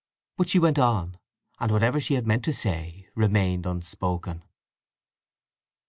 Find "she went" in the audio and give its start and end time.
0.49-0.79